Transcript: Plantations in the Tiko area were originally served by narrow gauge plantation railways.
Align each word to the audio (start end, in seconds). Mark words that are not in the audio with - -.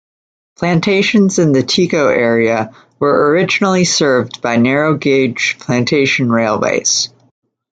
Plantations 0.57 1.37
in 1.37 1.51
the 1.51 1.61
Tiko 1.61 2.07
area 2.11 2.73
were 2.97 3.29
originally 3.29 3.85
served 3.85 4.41
by 4.41 4.55
narrow 4.55 4.97
gauge 4.97 5.57
plantation 5.59 6.31
railways. 6.31 7.09